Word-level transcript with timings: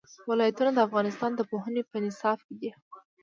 ولایتونه 0.29 0.71
د 0.73 0.79
افغانستان 0.87 1.31
د 1.35 1.41
پوهنې 1.49 1.81
په 1.91 1.97
نصاب 2.05 2.37
کې 2.45 2.55
دي. 2.61 2.71